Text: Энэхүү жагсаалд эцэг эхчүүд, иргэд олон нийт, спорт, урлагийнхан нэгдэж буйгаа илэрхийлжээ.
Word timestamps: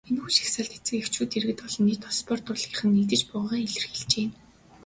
Энэхүү 0.09 0.31
жагсаалд 0.35 0.71
эцэг 0.77 0.97
эхчүүд, 1.01 1.31
иргэд 1.37 1.59
олон 1.67 1.83
нийт, 1.85 2.01
спорт, 2.19 2.45
урлагийнхан 2.51 2.89
нэгдэж 2.93 3.21
буйгаа 3.29 3.59
илэрхийлжээ. 3.65 4.27